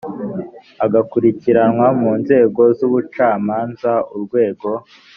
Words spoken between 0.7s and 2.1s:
agakurikiranwa